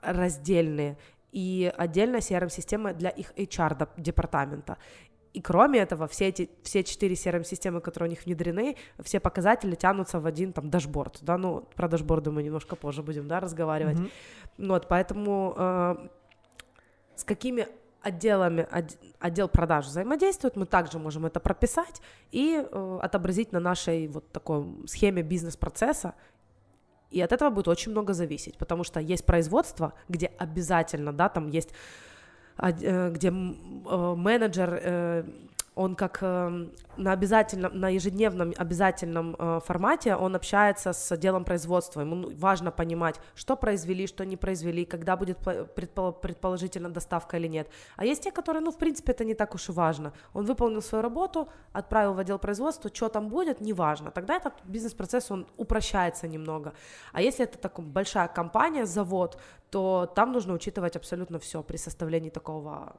раздельные, 0.02 0.98
и 1.32 1.72
отдельная 1.78 2.20
CRM-система 2.20 2.94
для 2.94 3.10
их 3.10 3.34
HR-департамента. 3.36 4.78
И 5.34 5.42
кроме 5.42 5.80
этого, 5.80 6.08
все 6.08 6.28
эти, 6.28 6.50
все 6.64 6.84
четыре 6.84 7.16
CRM-системы, 7.16 7.82
которые 7.82 8.08
у 8.08 8.12
них 8.12 8.26
внедрены, 8.26 8.76
все 9.00 9.20
показатели 9.20 9.76
тянутся 9.76 10.20
в 10.20 10.26
один 10.26 10.54
там 10.54 10.70
дашборд, 10.70 11.20
да, 11.22 11.38
ну, 11.38 11.68
про 11.76 11.88
дашборды 11.88 12.32
мы 12.32 12.44
немножко 12.44 12.76
позже 12.76 13.04
будем, 13.04 13.28
да, 13.28 13.40
разговаривать. 13.40 13.98
Mm-hmm. 13.98 14.68
Вот, 14.68 14.88
поэтому 14.88 15.54
э, 15.58 15.96
с 17.16 17.24
какими 17.24 17.68
отделами, 18.02 18.68
отдел 19.20 19.50
продаж 19.50 19.86
взаимодействует, 19.86 20.56
мы 20.56 20.66
также 20.66 20.98
можем 20.98 21.26
это 21.26 21.40
прописать 21.40 22.02
и 22.32 22.64
э, 22.64 23.00
отобразить 23.02 23.52
на 23.52 23.60
нашей 23.60 24.08
вот 24.08 24.32
такой 24.32 24.66
схеме 24.88 25.24
бизнес-процесса, 25.24 26.16
и 27.10 27.22
от 27.22 27.32
этого 27.32 27.50
будет 27.50 27.68
очень 27.68 27.92
много 27.92 28.14
зависеть, 28.14 28.58
потому 28.58 28.84
что 28.84 29.00
есть 29.00 29.26
производство, 29.26 29.94
где 30.10 30.28
обязательно, 30.38 31.14
да, 31.14 31.30
там 31.30 31.50
есть 31.50 31.72
где 32.60 33.28
э, 33.30 34.16
менеджер 34.16 34.80
э, 34.82 35.24
он 35.78 35.96
как 35.96 36.22
на 36.22 37.12
обязательном, 37.12 37.80
на 37.80 37.90
ежедневном 37.90 38.54
обязательном 38.58 39.36
формате, 39.62 40.16
он 40.16 40.36
общается 40.36 40.94
с 40.94 41.12
отделом 41.12 41.46
производства, 41.46 42.02
ему 42.02 42.32
важно 42.38 42.72
понимать, 42.72 43.20
что 43.36 43.56
произвели, 43.56 44.08
что 44.08 44.26
не 44.26 44.36
произвели, 44.38 44.86
когда 44.86 45.16
будет 45.16 45.38
предположительно 45.38 46.90
доставка 46.90 47.38
или 47.38 47.48
нет. 47.48 47.70
А 47.96 48.06
есть 48.06 48.24
те, 48.24 48.32
которые, 48.32 48.62
ну, 48.62 48.72
в 48.72 48.78
принципе, 48.78 49.12
это 49.12 49.24
не 49.24 49.36
так 49.36 49.54
уж 49.56 49.70
и 49.70 49.72
важно. 49.72 50.14
Он 50.34 50.46
выполнил 50.46 50.82
свою 50.82 51.04
работу, 51.04 51.48
отправил 51.74 52.14
в 52.14 52.20
отдел 52.20 52.40
производства, 52.40 52.90
что 52.94 53.10
там 53.10 53.30
будет, 53.30 53.62
неважно. 53.62 54.12
Тогда 54.12 54.36
этот 54.36 54.54
бизнес-процесс, 54.64 55.32
он 55.32 55.48
упрощается 55.58 56.28
немного. 56.28 56.74
А 57.14 57.22
если 57.22 57.46
это 57.46 57.58
такая 57.58 57.86
большая 57.86 58.28
компания, 58.28 58.86
завод, 58.86 59.40
то 59.70 60.12
там 60.16 60.32
нужно 60.32 60.54
учитывать 60.54 60.96
абсолютно 60.96 61.38
все 61.40 61.62
при 61.62 61.78
составлении 61.78 62.30
такого 62.30 62.96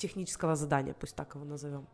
технического 0.00 0.56
задания, 0.56 0.94
пусть 0.94 1.14
так 1.14 1.34
его 1.34 1.44
назовем. 1.44 1.86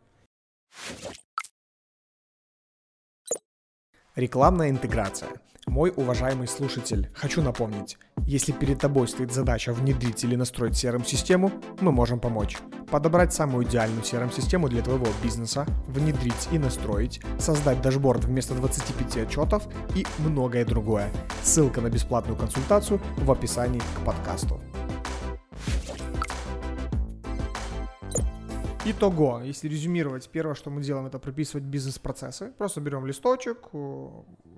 Рекламная 4.14 4.70
интеграция. 4.70 5.28
Мой 5.66 5.92
уважаемый 5.94 6.46
слушатель, 6.46 7.10
хочу 7.12 7.42
напомнить, 7.42 7.98
если 8.18 8.52
перед 8.52 8.78
тобой 8.78 9.08
стоит 9.08 9.32
задача 9.32 9.72
внедрить 9.72 10.22
или 10.24 10.36
настроить 10.36 10.82
CRM-систему, 10.82 11.50
мы 11.80 11.90
можем 11.90 12.20
помочь. 12.20 12.56
Подобрать 12.88 13.34
самую 13.34 13.66
идеальную 13.66 14.02
CRM-систему 14.02 14.68
для 14.68 14.80
твоего 14.82 15.06
бизнеса, 15.24 15.66
внедрить 15.88 16.48
и 16.52 16.58
настроить, 16.58 17.20
создать 17.40 17.82
дашборд 17.82 18.24
вместо 18.24 18.54
25 18.54 19.16
отчетов 19.26 19.64
и 19.96 20.06
многое 20.18 20.64
другое. 20.64 21.10
Ссылка 21.42 21.80
на 21.80 21.90
бесплатную 21.90 22.38
консультацию 22.38 23.00
в 23.16 23.30
описании 23.30 23.80
к 23.80 24.04
подкасту. 24.04 24.60
Итого, 28.88 29.40
если 29.40 29.68
резюмировать, 29.68 30.28
первое, 30.30 30.54
что 30.54 30.70
мы 30.70 30.80
делаем, 30.80 31.06
это 31.06 31.18
прописывать 31.18 31.64
бизнес-процессы. 31.64 32.52
Просто 32.56 32.80
берем 32.80 33.04
листочек 33.04 33.58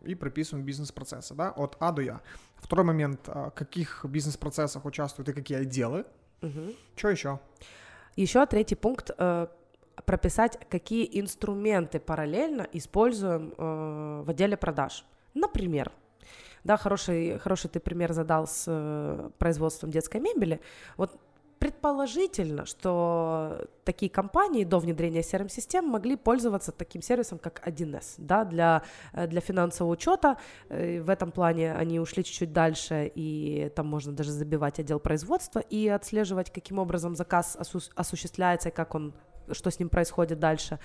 и 0.04 0.14
прописываем 0.14 0.66
бизнес-процессы, 0.66 1.35
да, 1.35 1.50
от 1.50 1.78
А 1.80 1.92
до 1.92 2.02
Я. 2.02 2.20
Второй 2.56 2.85
момент, 2.85 3.20
а, 3.26 3.49
в 3.49 3.54
каких 3.54 4.04
бизнес-процессах 4.04 4.85
участвуют 4.85 5.30
и 5.30 5.32
какие 5.32 5.58
отделы. 5.58 6.04
Угу. 6.42 6.75
Что 6.97 7.08
еще? 7.08 7.40
Еще 8.16 8.44
третий 8.44 8.75
пункт 8.75 9.11
э, 9.16 9.47
прописать, 10.04 10.58
какие 10.68 11.08
инструменты 11.18 11.99
параллельно 11.99 12.66
используем 12.73 13.54
э, 13.56 14.23
в 14.26 14.28
отделе 14.28 14.58
продаж. 14.58 15.06
Например, 15.32 15.90
да, 16.64 16.76
хороший, 16.76 17.38
хороший 17.38 17.70
ты 17.70 17.80
пример 17.80 18.12
задал 18.12 18.47
с 18.47 18.64
э, 18.66 19.30
производством 19.38 19.90
детской 19.90 20.20
мебели. 20.20 20.61
Вот 20.99 21.18
Предположительно, 21.58 22.66
что 22.66 23.66
такие 23.84 24.10
компании 24.10 24.64
до 24.64 24.78
внедрения 24.78 25.22
CRM-систем 25.22 25.84
могли 25.84 26.16
пользоваться 26.16 26.70
таким 26.70 27.02
сервисом, 27.02 27.38
как 27.38 27.66
1С, 27.66 28.14
да, 28.18 28.44
для, 28.44 28.82
э, 29.12 29.26
для 29.26 29.40
финансового 29.40 29.92
учета. 29.92 30.36
Э, 30.68 31.00
в 31.00 31.10
этом 31.10 31.32
плане 31.32 31.74
они 31.74 31.98
ушли 31.98 32.22
чуть-чуть 32.22 32.52
дальше, 32.52 33.10
и 33.12 33.72
там 33.74 33.86
можно 33.88 34.12
даже 34.12 34.30
забивать 34.30 34.78
отдел 34.78 35.00
производства 35.00 35.58
и 35.58 35.88
отслеживать, 35.88 36.52
каким 36.52 36.78
образом 36.78 37.16
заказ 37.16 37.56
осу- 37.58 37.90
осуществляется 37.96 38.68
и 38.68 38.72
как 38.72 38.94
он 38.94 39.14
что 39.52 39.70
с 39.70 39.78
ним 39.78 39.88
происходит 39.88 40.38
дальше. 40.38 40.78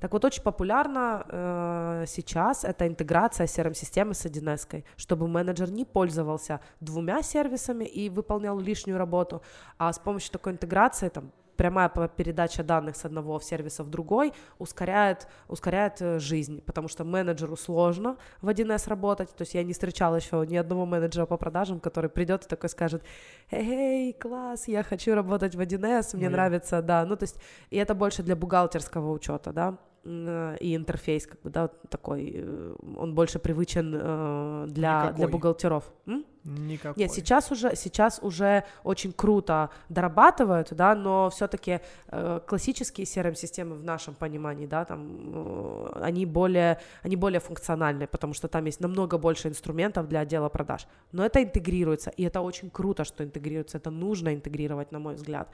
Так 0.00 0.12
вот, 0.12 0.24
очень 0.24 0.42
популярно 0.42 1.24
э, 1.28 2.04
сейчас 2.06 2.64
это 2.64 2.86
интеграция 2.86 3.46
CRM-системы 3.46 4.14
с 4.14 4.26
1С, 4.26 4.84
чтобы 4.96 5.28
менеджер 5.28 5.70
не 5.70 5.84
пользовался 5.84 6.60
двумя 6.80 7.22
сервисами 7.22 7.84
и 7.84 8.08
выполнял 8.08 8.58
лишнюю 8.58 8.98
работу, 8.98 9.42
а 9.78 9.92
с 9.92 9.98
помощью 9.98 10.32
такой 10.32 10.52
интеграции, 10.52 11.08
там, 11.08 11.32
прямая 11.58 11.88
передача 11.88 12.62
данных 12.62 12.96
с 12.96 13.04
одного 13.04 13.40
сервиса 13.40 13.82
в 13.82 13.90
другой 13.90 14.32
ускоряет, 14.58 15.26
ускоряет 15.48 16.00
э, 16.00 16.18
жизнь, 16.20 16.62
потому 16.62 16.86
что 16.88 17.04
менеджеру 17.04 17.56
сложно 17.56 18.16
в 18.40 18.48
1С 18.48 18.88
работать, 18.88 19.34
то 19.34 19.42
есть 19.42 19.54
я 19.54 19.64
не 19.64 19.72
встречала 19.72 20.16
еще 20.16 20.46
ни 20.46 20.56
одного 20.56 20.86
менеджера 20.86 21.26
по 21.26 21.36
продажам, 21.36 21.80
который 21.80 22.08
придет 22.08 22.44
и 22.44 22.48
такой 22.48 22.70
скажет, 22.70 23.02
эй, 23.50 24.12
класс, 24.12 24.68
я 24.68 24.84
хочу 24.84 25.14
работать 25.14 25.56
в 25.56 25.60
1С, 25.60 26.16
мне 26.16 26.28
ну, 26.28 26.36
нравится, 26.36 26.80
да, 26.80 27.04
ну 27.04 27.16
то 27.16 27.24
есть, 27.24 27.38
и 27.70 27.76
это 27.76 27.94
больше 27.94 28.22
для 28.22 28.36
бухгалтерского 28.36 29.10
учета, 29.10 29.52
да, 29.52 29.78
и 30.08 30.74
интерфейс, 30.74 31.26
как 31.26 31.40
бы, 31.42 31.50
да, 31.50 31.68
такой, 31.88 32.32
э, 32.34 32.74
он 32.96 33.14
больше 33.14 33.38
привычен 33.38 33.94
э, 33.94 34.66
для, 34.68 35.12
для 35.12 35.28
бухгалтеров. 35.28 35.84
М? 36.06 36.24
Никакой. 36.44 37.02
Нет, 37.02 37.12
сейчас 37.12 37.50
уже, 37.52 37.76
сейчас 37.76 38.20
уже 38.22 38.64
очень 38.84 39.12
круто 39.12 39.68
дорабатывают, 39.90 40.68
да, 40.70 40.94
но 40.94 41.28
все-таки 41.28 41.80
э, 42.06 42.40
классические 42.46 43.04
CRM-системы 43.04 43.76
в 43.76 43.84
нашем 43.84 44.14
понимании, 44.14 44.66
да, 44.66 44.84
там, 44.84 45.08
э, 45.34 46.00
они 46.00 46.24
более, 46.24 46.80
они 47.02 47.16
более 47.16 47.40
функциональные, 47.40 48.06
потому 48.06 48.32
что 48.32 48.48
там 48.48 48.64
есть 48.64 48.80
намного 48.80 49.18
больше 49.18 49.48
инструментов 49.48 50.08
для 50.08 50.20
отдела 50.20 50.48
продаж. 50.48 50.86
Но 51.12 51.24
это 51.26 51.42
интегрируется, 51.42 52.10
и 52.10 52.22
это 52.22 52.40
очень 52.40 52.70
круто, 52.70 53.04
что 53.04 53.24
интегрируется, 53.24 53.76
это 53.76 53.90
нужно 53.90 54.34
интегрировать, 54.34 54.90
на 54.92 54.98
мой 54.98 55.14
взгляд. 55.14 55.48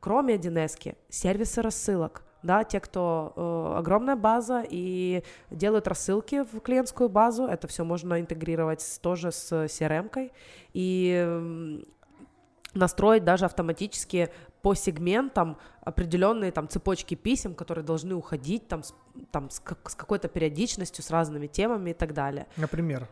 Кроме 0.00 0.36
1С, 0.36 0.96
сервисы 1.08 1.62
рассылок, 1.62 2.22
да, 2.42 2.64
те, 2.64 2.80
кто 2.80 3.34
э, 3.36 3.78
огромная 3.78 4.16
база 4.16 4.64
и 4.68 5.22
делают 5.50 5.86
рассылки 5.86 6.42
в 6.42 6.60
клиентскую 6.60 7.10
базу, 7.10 7.44
это 7.44 7.68
все 7.68 7.84
можно 7.84 8.18
интегрировать 8.18 8.80
с, 8.80 8.98
тоже 8.98 9.30
с 9.30 9.52
CRM-кой 9.52 10.32
и 10.72 11.78
настроить 12.72 13.24
даже 13.24 13.44
автоматически 13.44 14.30
по 14.62 14.74
сегментам 14.74 15.58
определенные 15.82 16.52
там 16.52 16.68
цепочки 16.68 17.14
писем, 17.14 17.54
которые 17.54 17.84
должны 17.84 18.14
уходить 18.14 18.68
там, 18.68 18.82
с, 18.82 18.94
там 19.30 19.50
с, 19.50 19.60
как, 19.60 19.90
с 19.90 19.94
какой-то 19.94 20.28
периодичностью, 20.28 21.02
с 21.02 21.10
разными 21.10 21.46
темами 21.46 21.90
и 21.90 21.94
так 21.94 22.14
далее. 22.14 22.46
Например? 22.56 23.08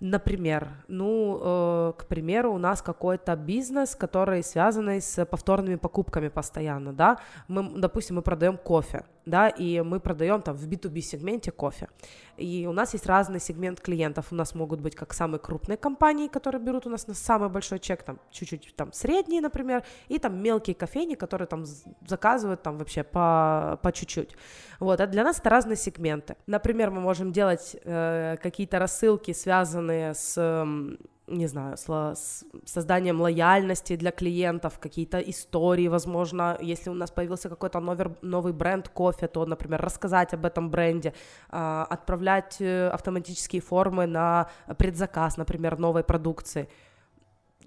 Например, 0.00 0.68
ну, 0.88 1.38
э, 1.40 1.92
к 1.96 2.06
примеру, 2.06 2.52
у 2.52 2.58
нас 2.58 2.82
какой-то 2.82 3.36
бизнес, 3.36 3.94
который 3.94 4.42
связанный 4.42 5.00
с 5.00 5.24
повторными 5.24 5.76
покупками 5.76 6.28
постоянно, 6.28 6.92
да, 6.92 7.18
мы, 7.48 7.80
допустим, 7.80 8.16
мы 8.16 8.22
продаем 8.22 8.56
кофе, 8.58 9.04
да, 9.26 9.48
и 9.48 9.80
мы 9.80 10.00
продаем 10.00 10.42
там 10.42 10.56
в 10.56 10.68
B2B 10.68 11.00
сегменте 11.00 11.50
кофе, 11.50 11.88
и 12.36 12.66
у 12.68 12.72
нас 12.72 12.92
есть 12.92 13.06
разный 13.06 13.40
сегмент 13.40 13.80
клиентов, 13.80 14.26
у 14.30 14.34
нас 14.34 14.54
могут 14.54 14.80
быть 14.80 14.94
как 14.94 15.12
самые 15.14 15.38
крупные 15.38 15.76
компании, 15.76 16.28
которые 16.28 16.60
берут 16.60 16.86
у 16.86 16.90
нас 16.90 17.06
на 17.06 17.14
самый 17.14 17.48
большой 17.48 17.78
чек, 17.78 18.02
там, 18.02 18.18
чуть-чуть 18.30 18.74
там 18.76 18.92
средние, 18.92 19.40
например, 19.40 19.84
и 20.08 20.18
там 20.18 20.42
мелкие 20.42 20.74
кофейни, 20.74 21.14
которые 21.14 21.48
там 21.48 21.64
заказывают 22.06 22.62
там 22.62 22.78
вообще 22.78 23.02
по, 23.02 23.78
по 23.82 23.92
чуть-чуть, 23.92 24.36
вот, 24.80 25.00
а 25.00 25.06
для 25.06 25.24
нас 25.24 25.38
это 25.38 25.50
разные 25.50 25.76
сегменты, 25.76 26.36
например, 26.46 26.90
мы 26.90 27.00
можем 27.00 27.32
делать 27.32 27.76
э, 27.84 28.36
какие-то 28.42 28.78
рассылки, 28.78 29.32
связанные 29.32 30.14
с 30.14 30.36
не 31.26 31.46
знаю, 31.46 31.76
с, 31.76 32.44
созданием 32.64 33.20
лояльности 33.20 33.96
для 33.96 34.10
клиентов, 34.10 34.78
какие-то 34.78 35.18
истории, 35.18 35.88
возможно, 35.88 36.58
если 36.60 36.90
у 36.90 36.94
нас 36.94 37.10
появился 37.10 37.48
какой-то 37.48 37.80
новый, 37.80 38.06
новый 38.22 38.52
бренд 38.52 38.88
кофе, 38.88 39.26
то, 39.26 39.46
например, 39.46 39.80
рассказать 39.80 40.34
об 40.34 40.44
этом 40.44 40.70
бренде, 40.70 41.14
э, 41.50 41.84
отправлять 41.90 42.56
э, 42.60 42.88
автоматические 42.88 43.62
формы 43.62 44.06
на 44.06 44.48
предзаказ, 44.76 45.36
например, 45.36 45.78
новой 45.78 46.04
продукции. 46.04 46.68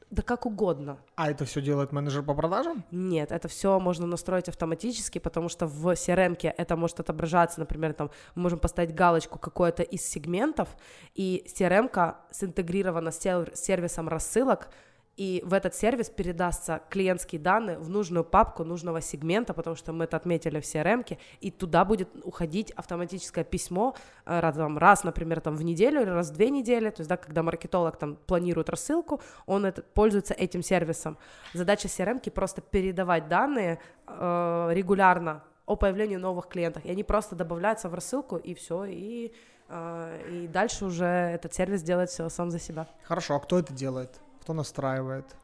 Да 0.10 0.22
как 0.22 0.46
угодно. 0.46 0.98
А 1.16 1.30
это 1.30 1.44
все 1.44 1.62
делает 1.62 1.92
менеджер 1.92 2.24
по 2.24 2.34
продажам? 2.34 2.86
Нет, 2.92 3.32
это 3.34 3.50
все 3.50 3.78
можно 3.80 4.08
настроить 4.08 4.48
автоматически, 4.48 5.20
потому 5.20 5.50
что 5.50 5.68
в 5.68 5.86
CRM 5.92 6.54
это 6.58 6.76
может 6.78 7.00
отображаться, 7.02 7.60
например, 7.60 7.94
там 7.94 8.10
мы 8.36 8.44
можем 8.44 8.60
поставить 8.60 8.96
галочку 8.96 9.38
какой-то 9.38 9.84
из 9.84 10.08
сегментов, 10.08 10.70
и 11.14 11.46
CRM 11.48 12.16
синтегрирована 12.32 13.12
с 13.12 13.20
сервисом 13.54 14.08
рассылок, 14.08 14.70
и 15.18 15.42
в 15.44 15.54
этот 15.54 15.74
сервис 15.74 16.10
передастся 16.10 16.82
клиентские 16.90 17.42
данные 17.42 17.80
в 17.80 17.90
нужную 17.90 18.24
папку 18.24 18.64
нужного 18.64 19.02
сегмента, 19.02 19.54
потому 19.54 19.76
что 19.76 19.92
мы 19.92 20.04
это 20.04 20.16
отметили 20.16 20.60
в 20.60 20.64
CRM, 20.64 21.18
и 21.42 21.52
туда 21.52 21.84
будет 21.86 22.10
уходить 22.24 22.72
автоматическое 22.72 23.44
письмо 23.44 23.96
э, 24.26 24.40
там, 24.56 24.78
раз, 24.78 25.04
например, 25.04 25.42
там 25.42 25.56
в 25.56 25.64
неделю 25.64 26.02
или 26.02 26.10
раз 26.10 26.30
в 26.30 26.34
две 26.34 26.52
недели, 26.52 26.92
то 26.92 27.02
есть, 27.02 27.10
да, 27.10 27.18
когда 27.18 27.42
маркетолог 27.42 27.98
там 27.98 28.16
планирует 28.28 28.70
рассылку, 28.70 29.20
он 29.48 29.66
это, 29.66 29.82
пользуется 29.82 30.36
этим 30.36 30.62
сервисом. 30.62 31.18
Задача 31.54 31.88
CRM 31.88 32.30
просто 32.30 32.62
передавать 32.62 33.28
данные 33.28 33.80
э, 34.06 34.70
регулярно 34.72 35.44
о 35.66 35.76
появлении 35.76 36.18
новых 36.18 36.48
клиентов, 36.48 36.86
и 36.86 36.92
они 36.92 37.04
просто 37.04 37.36
добавляются 37.36 37.90
в 37.90 37.96
рассылку, 37.96 38.38
и 38.38 38.54
все, 38.54 38.86
и, 38.86 39.34
э, 39.68 40.44
и 40.44 40.48
дальше 40.48 40.86
уже 40.86 41.06
этот 41.06 41.56
сервис 41.56 41.82
делает 41.82 42.12
все 42.12 42.30
сам 42.30 42.52
за 42.52 42.60
себя. 42.60 42.88
Хорошо, 43.04 43.36
а 43.36 43.40
кто 43.40 43.58
это 43.58 43.74
делает? 43.74 44.22
Кто 44.48 44.54
настраивает? 44.54 45.36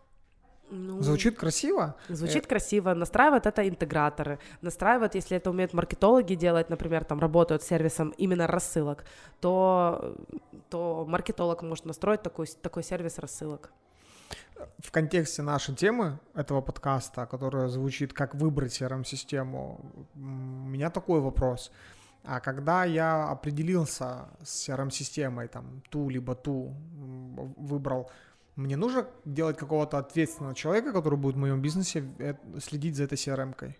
Ну, 0.71 1.01
Звучит 1.01 1.37
красиво? 1.37 1.95
Звучит 2.07 2.47
красиво. 2.47 2.93
Настраивают 2.93 3.45
это 3.45 3.67
интеграторы. 3.67 4.39
Настраивают, 4.61 5.15
если 5.15 5.35
это 5.35 5.49
умеют 5.49 5.73
маркетологи 5.73 6.35
делать, 6.35 6.69
например, 6.69 7.03
там 7.03 7.19
работают 7.19 7.63
с 7.63 7.67
сервисом 7.67 8.13
именно 8.17 8.47
рассылок, 8.47 9.03
то, 9.41 10.15
то 10.69 11.05
маркетолог 11.05 11.63
может 11.63 11.85
настроить 11.85 12.21
такой, 12.21 12.47
такой 12.61 12.83
сервис 12.83 13.19
рассылок. 13.19 13.73
В 14.79 14.89
контексте 14.91 15.41
нашей 15.41 15.75
темы 15.75 16.17
этого 16.33 16.61
подкаста, 16.61 17.25
которая 17.25 17.67
звучит 17.67 18.13
«Как 18.13 18.35
выбрать 18.35 18.81
CRM-систему», 18.81 19.81
у 20.15 20.19
меня 20.69 20.89
такой 20.89 21.19
вопрос. 21.19 21.71
А 22.23 22.39
когда 22.39 22.85
я 22.85 23.29
определился 23.29 24.29
с 24.41 24.69
CRM-системой, 24.69 25.49
там, 25.49 25.81
ту 25.89 26.09
либо 26.09 26.35
ту 26.35 26.73
выбрал, 27.57 28.09
мне 28.55 28.77
нужно 28.77 29.07
делать 29.25 29.57
какого-то 29.57 29.97
ответственного 29.97 30.55
человека, 30.55 30.93
который 30.93 31.17
будет 31.17 31.35
в 31.35 31.39
моем 31.39 31.61
бизнесе 31.61 32.03
э, 32.19 32.35
следить 32.59 32.95
за 32.95 33.03
этой 33.03 33.15
CRM-кой? 33.15 33.77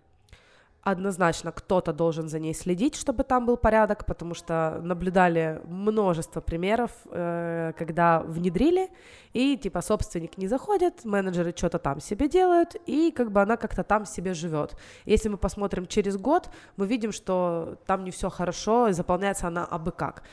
Однозначно 0.82 1.53
кто-то 1.53 1.94
должен 1.94 2.27
за 2.27 2.39
ней 2.39 2.53
следить, 2.53 2.96
чтобы 2.96 3.24
там 3.24 3.46
был 3.46 3.56
порядок, 3.56 4.06
потому 4.06 4.34
что 4.34 4.82
наблюдали 4.84 5.62
множество 5.63 6.42
примеров, 6.42 6.92
э, 7.06 7.72
когда 7.77 8.20
внедрили, 8.20 8.89
и 9.32 9.56
типа 9.58 9.82
собственник 9.82 10.38
не 10.38 10.48
заходит, 10.48 11.06
менеджеры 11.06 11.53
что-то 11.56 11.80
там 11.80 12.01
себе 12.01 12.27
делают, 12.27 12.75
и 12.86 13.12
как 13.12 13.32
бы 13.32 13.42
она 13.42 13.56
как-то 13.56 13.84
там 13.84 14.06
себе 14.06 14.34
живет. 14.34 14.75
Если 15.06 15.30
мы 15.30 15.38
посмотрим 15.38 15.88
через 15.88 16.18
год, 16.18 16.50
мы 16.75 16.86
видим, 16.86 17.13
что 17.13 17.77
там 17.86 18.03
не 18.03 18.12
все 18.12 18.30
хорошо, 18.30 18.89
и 18.89 18.94
заполняется 18.94 19.48
она 19.48 19.63
абы 19.63 19.92
как. 19.94 20.24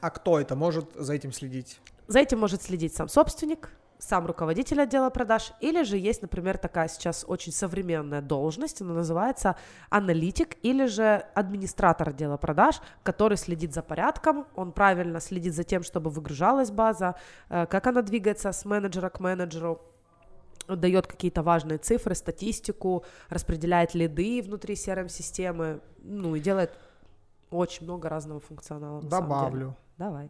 А 0.00 0.10
кто 0.10 0.38
это 0.38 0.54
может 0.54 0.92
за 0.94 1.14
этим 1.14 1.32
следить? 1.32 1.80
За 2.10 2.18
этим 2.18 2.40
может 2.40 2.60
следить 2.60 2.92
сам 2.92 3.08
собственник, 3.08 3.70
сам 4.00 4.26
руководитель 4.26 4.80
отдела 4.82 5.10
продаж, 5.10 5.52
или 5.60 5.84
же 5.84 5.96
есть, 5.96 6.22
например, 6.22 6.58
такая 6.58 6.88
сейчас 6.88 7.24
очень 7.28 7.52
современная 7.52 8.20
должность, 8.20 8.82
она 8.82 8.94
называется 8.94 9.54
аналитик 9.90 10.56
или 10.64 10.86
же 10.86 11.24
администратор 11.36 12.08
отдела 12.08 12.36
продаж, 12.36 12.80
который 13.04 13.36
следит 13.36 13.72
за 13.72 13.82
порядком, 13.82 14.48
он 14.56 14.72
правильно 14.72 15.20
следит 15.20 15.54
за 15.54 15.62
тем, 15.62 15.84
чтобы 15.84 16.10
выгружалась 16.10 16.72
база, 16.72 17.14
э, 17.48 17.66
как 17.66 17.86
она 17.86 18.02
двигается 18.02 18.50
с 18.50 18.64
менеджера 18.64 19.08
к 19.08 19.20
менеджеру, 19.20 19.80
дает 20.66 21.06
какие-то 21.06 21.44
важные 21.44 21.78
цифры, 21.78 22.16
статистику, 22.16 23.04
распределяет 23.28 23.94
лиды 23.94 24.42
внутри 24.42 24.74
CRM-системы, 24.74 25.80
ну 26.02 26.34
и 26.34 26.40
делает 26.40 26.72
очень 27.50 27.84
много 27.84 28.08
разного 28.08 28.40
функционала. 28.40 29.00
Добавлю. 29.00 29.76
Давай. 29.96 30.28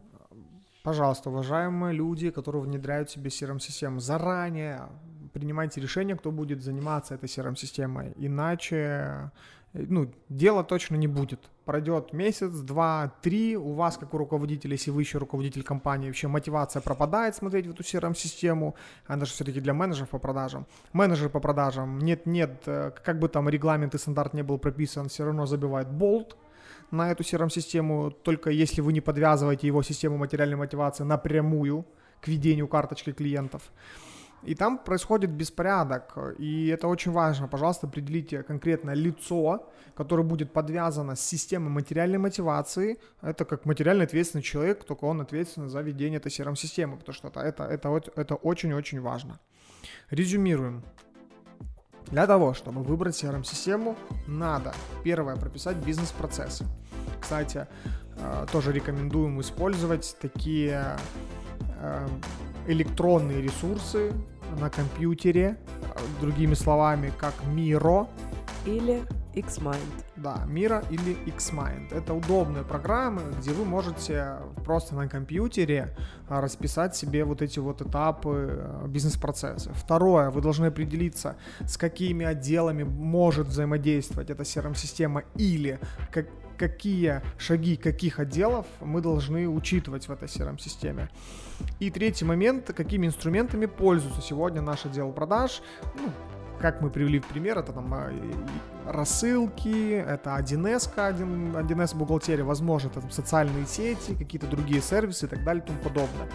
Пожалуйста, 0.82 1.30
уважаемые 1.30 1.94
люди, 1.94 2.30
которые 2.30 2.62
внедряют 2.62 3.10
себе 3.10 3.28
CRM-систему, 3.28 4.00
заранее 4.00 4.88
принимайте 5.32 5.80
решение, 5.80 6.16
кто 6.16 6.30
будет 6.30 6.62
заниматься 6.62 7.14
этой 7.14 7.26
CRM-системой. 7.26 8.12
Иначе 8.16 9.30
ну, 9.72 10.12
дела 10.28 10.64
точно 10.64 10.96
не 10.96 11.06
будет. 11.06 11.40
Пройдет 11.64 12.12
месяц, 12.12 12.50
два, 12.50 13.12
три, 13.22 13.56
у 13.56 13.72
вас, 13.74 13.96
как 13.96 14.14
у 14.14 14.18
руководителя, 14.18 14.72
если 14.72 14.90
вы 14.90 15.02
еще 15.02 15.18
руководитель 15.18 15.62
компании, 15.62 16.08
вообще 16.08 16.26
мотивация 16.26 16.82
пропадает 16.82 17.36
смотреть 17.36 17.66
в 17.66 17.70
эту 17.70 17.82
CRM-систему, 17.82 18.74
она 19.06 19.24
же 19.24 19.32
все-таки 19.32 19.60
для 19.60 19.72
менеджеров 19.72 20.08
по 20.08 20.18
продажам. 20.18 20.66
Менеджер 20.92 21.28
по 21.28 21.40
продажам, 21.40 21.98
нет-нет, 21.98 22.62
э, 22.66 22.90
как 23.04 23.20
бы 23.20 23.28
там 23.28 23.48
регламент 23.48 23.94
и 23.94 23.98
стандарт 23.98 24.34
не 24.34 24.42
был 24.42 24.58
прописан, 24.58 25.08
все 25.08 25.24
равно 25.24 25.46
забивает 25.46 25.88
болт, 25.88 26.36
на 26.90 27.10
эту 27.10 27.22
CRM-систему, 27.22 28.10
только 28.10 28.50
если 28.50 28.80
вы 28.80 28.92
не 28.92 29.00
подвязываете 29.00 29.66
его 29.66 29.82
систему 29.82 30.18
материальной 30.18 30.56
мотивации 30.56 31.04
напрямую 31.04 31.86
к 32.20 32.28
ведению 32.28 32.68
карточки 32.68 33.12
клиентов. 33.12 33.62
И 34.42 34.54
там 34.54 34.78
происходит 34.78 35.30
беспорядок, 35.30 36.16
и 36.38 36.68
это 36.68 36.88
очень 36.88 37.12
важно. 37.12 37.46
Пожалуйста, 37.46 37.86
определите 37.86 38.42
конкретное 38.42 38.94
лицо, 38.94 39.68
которое 39.94 40.22
будет 40.22 40.52
подвязано 40.52 41.14
с 41.14 41.20
системой 41.20 41.68
материальной 41.68 42.18
мотивации. 42.18 42.98
Это 43.20 43.44
как 43.44 43.66
материально 43.66 44.04
ответственный 44.04 44.42
человек, 44.42 44.84
только 44.84 45.04
он 45.04 45.20
ответственен 45.20 45.68
за 45.68 45.82
ведение 45.82 46.18
этой 46.18 46.32
CRM-системы, 46.32 46.96
потому 46.96 47.14
что 47.14 47.28
это, 47.28 47.64
это, 47.64 48.00
это, 48.16 48.34
очень-очень 48.34 49.00
важно. 49.02 49.38
Резюмируем. 50.08 50.82
Для 52.10 52.26
того, 52.26 52.54
чтобы 52.54 52.82
выбрать 52.82 53.22
CRM-систему, 53.22 53.94
надо, 54.26 54.72
первое, 55.04 55.36
прописать 55.36 55.76
бизнес-процессы. 55.76 56.64
Кстати, 57.20 57.66
э, 58.16 58.46
тоже 58.52 58.72
рекомендуем 58.72 59.40
использовать 59.40 60.16
такие 60.20 60.96
э, 61.80 62.08
электронные 62.66 63.42
ресурсы 63.42 64.12
на 64.60 64.70
компьютере, 64.70 65.56
другими 66.20 66.54
словами, 66.54 67.12
как 67.18 67.34
Miro. 67.54 68.08
Или 68.66 69.02
Xmind. 69.34 70.04
Да, 70.16 70.44
Mira 70.46 70.84
или 70.90 71.16
Xmind. 71.26 71.94
Это 71.94 72.14
удобные 72.14 72.64
программы, 72.64 73.22
где 73.38 73.52
вы 73.52 73.64
можете 73.64 74.36
просто 74.64 74.94
на 74.94 75.08
компьютере 75.08 75.96
расписать 76.28 76.96
себе 76.96 77.24
вот 77.24 77.42
эти 77.42 77.58
вот 77.58 77.80
этапы 77.80 78.82
бизнес-процесса. 78.86 79.72
Второе, 79.72 80.30
вы 80.30 80.40
должны 80.40 80.66
определиться, 80.66 81.36
с 81.60 81.76
какими 81.76 82.26
отделами 82.26 82.82
может 82.82 83.46
взаимодействовать 83.46 84.30
эта 84.30 84.42
CRM-система 84.42 85.22
или 85.36 85.78
как, 86.12 86.26
какие 86.60 87.22
шаги 87.38 87.76
каких 87.76 88.18
отделов 88.18 88.66
мы 88.80 89.00
должны 89.00 89.48
учитывать 89.48 90.08
в 90.08 90.12
этой 90.12 90.28
CRM-системе. 90.28 91.08
И 91.78 91.90
третий 91.90 92.26
момент, 92.26 92.70
какими 92.76 93.06
инструментами 93.06 93.64
пользуется 93.64 94.20
сегодня 94.20 94.60
наш 94.60 94.84
отдел 94.84 95.10
продаж. 95.10 95.62
Ну, 95.96 96.10
как 96.60 96.80
мы 96.80 96.90
привели 96.90 97.18
в 97.18 97.26
пример, 97.26 97.58
это 97.58 97.72
там 97.72 97.92
а, 97.94 98.12
рассылки, 98.86 99.92
это 99.92 100.36
1С, 100.36 100.90
1, 100.94 101.56
1С 101.56 101.96
бухгалтерия, 101.96 102.44
возможно, 102.44 102.88
это 102.88 103.00
там, 103.00 103.10
социальные 103.10 103.66
сети, 103.66 104.14
какие-то 104.14 104.46
другие 104.46 104.82
сервисы 104.82 105.26
и 105.26 105.28
так 105.28 105.44
далее 105.44 105.62
и 105.64 105.66
тому 105.66 105.78
подобное. 105.80 106.28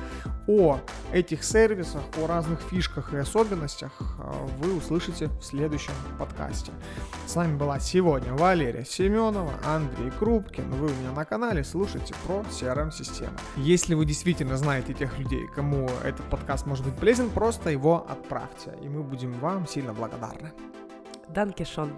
О 0.48 0.80
этих 1.14 1.44
сервисах, 1.44 2.02
о 2.22 2.28
разных 2.28 2.62
фишках 2.62 3.14
и 3.14 3.18
особенностях 3.18 3.92
а, 4.20 4.34
вы 4.60 4.76
услышите 4.76 5.28
в 5.28 5.44
следующем 5.44 5.94
подкасте. 6.18 6.72
С 7.28 7.36
нами 7.36 7.56
была 7.56 7.80
сегодня 7.80 8.34
Валерия 8.34 8.86
Семенова, 8.86 9.54
Андрей 9.66 10.12
Крупкин. 10.20 10.70
Вы 10.72 10.88
у 10.88 10.96
меня 10.96 11.12
на 11.16 11.26
канале, 11.26 11.64
слушайте 11.64 12.14
про 12.26 12.44
CRM-систему. 12.50 13.34
Если 13.58 13.94
вы 13.94 14.06
действительно 14.06 14.58
знаете 14.58 14.94
тех 14.94 15.18
людей, 15.20 15.48
кому 15.54 15.90
этот 16.04 16.26
подкаст 16.26 16.66
может 16.66 16.86
быть 16.86 16.96
полезен, 16.96 17.30
просто 17.30 17.70
его 17.70 18.06
отправьте, 18.10 18.74
и 18.82 18.90
мы 18.90 19.04
будем 19.04 19.34
вам 19.40 19.68
сильно 19.68 19.94
благодарны. 19.94 20.15
barra. 20.18 20.52
Dankeschön. 21.34 21.92